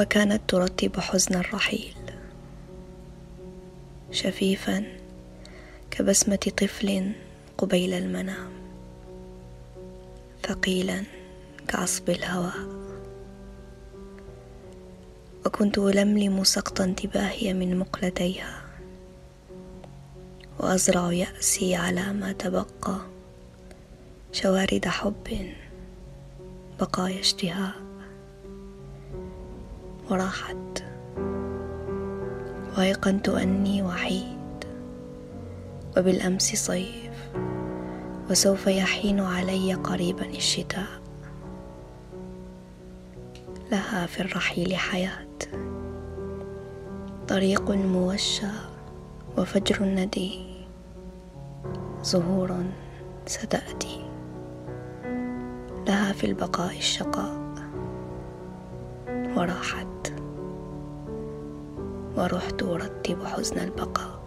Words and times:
وكانت 0.00 0.42
ترتب 0.48 1.00
حزن 1.00 1.34
الرحيل. 1.34 1.94
شفيفا 4.10 4.84
كبسمة 5.90 6.36
طفل 6.36 7.12
قبيل 7.58 7.92
المنام. 7.92 8.50
ثقيلا 10.46 11.02
كعصب 11.68 12.10
الهواء. 12.10 12.68
وكنت 15.46 15.78
ألملم 15.78 16.44
سقط 16.44 16.80
انتباهي 16.80 17.54
من 17.54 17.78
مقلتيها. 17.78 18.62
وأزرع 20.58 21.12
يأسي 21.12 21.74
على 21.74 22.12
ما 22.12 22.32
تبقى. 22.32 22.98
شوارد 24.32 24.88
حب 24.88 25.52
بقايا 26.80 27.20
اشتهاء. 27.20 27.87
وراحت 30.10 30.84
وأيقنت 32.78 33.28
أني 33.28 33.82
وحيد. 33.82 34.64
وبالأمس 35.96 36.42
صيف. 36.42 37.30
وسوف 38.30 38.66
يحين 38.66 39.20
علي 39.20 39.74
قريبا 39.74 40.24
الشتاء. 40.24 40.86
لها 43.72 44.06
في 44.06 44.20
الرحيل 44.20 44.76
حياة. 44.76 45.38
طريق 47.28 47.70
موشى 47.70 48.46
وفجر 49.38 49.84
ندي. 49.84 50.64
زهور 52.02 52.56
ستأتي. 53.26 54.04
لها 55.88 56.12
في 56.12 56.26
البقاء 56.26 56.76
الشقاء. 56.76 57.48
وراحت 59.36 59.87
ورحت 62.18 62.62
أرتب 62.62 63.24
حزن 63.24 63.58
البقاء. 63.58 64.17